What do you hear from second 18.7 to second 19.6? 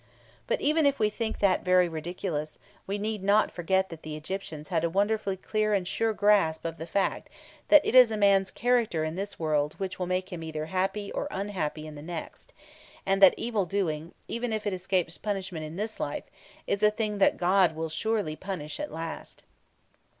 at last.